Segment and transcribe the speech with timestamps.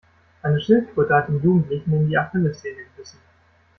[0.41, 3.19] Eine Schildkröte hat dem Jugendlichen in die Achillessehne gebissen.